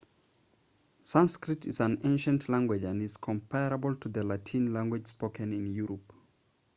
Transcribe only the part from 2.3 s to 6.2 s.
language and is comparable to the latin language spoken in europe